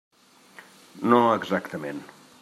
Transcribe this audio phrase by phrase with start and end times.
[1.11, 2.01] No exactament.